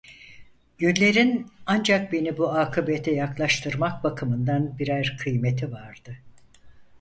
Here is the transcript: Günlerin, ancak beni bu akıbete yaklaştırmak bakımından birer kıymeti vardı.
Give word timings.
Günlerin, 0.77 1.47
ancak 1.65 2.13
beni 2.13 2.37
bu 2.37 2.49
akıbete 2.51 3.11
yaklaştırmak 3.11 4.03
bakımından 4.03 4.79
birer 4.79 5.17
kıymeti 5.21 5.71
vardı. 5.71 6.17